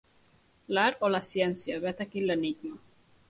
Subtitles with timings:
[0.77, 2.75] L'art o la ciència, vet aquí l'enigma.